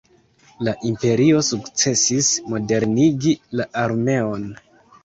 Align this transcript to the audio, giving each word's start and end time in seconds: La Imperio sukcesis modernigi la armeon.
La 0.67 0.71
Imperio 0.91 1.43
sukcesis 1.49 2.31
modernigi 2.55 3.39
la 3.61 3.71
armeon. 3.85 4.53